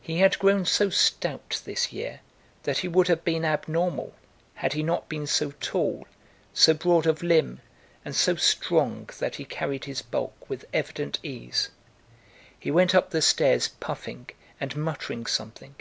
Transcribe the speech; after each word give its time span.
He 0.00 0.18
had 0.18 0.40
grown 0.40 0.64
so 0.64 0.90
stout 0.90 1.62
this 1.64 1.92
year 1.92 2.18
that 2.64 2.78
he 2.78 2.88
would 2.88 3.06
have 3.06 3.22
been 3.22 3.44
abnormal 3.44 4.12
had 4.54 4.72
he 4.72 4.82
not 4.82 5.08
been 5.08 5.24
so 5.24 5.52
tall, 5.60 6.08
so 6.52 6.74
broad 6.74 7.06
of 7.06 7.22
limb, 7.22 7.60
and 8.04 8.16
so 8.16 8.34
strong 8.34 9.08
that 9.20 9.36
he 9.36 9.44
carried 9.44 9.84
his 9.84 10.02
bulk 10.02 10.50
with 10.50 10.64
evident 10.72 11.20
ease. 11.22 11.68
He 12.58 12.72
went 12.72 12.92
up 12.92 13.10
the 13.10 13.22
stairs, 13.22 13.68
puffing 13.68 14.30
and 14.58 14.74
muttering 14.76 15.26
something. 15.26 15.76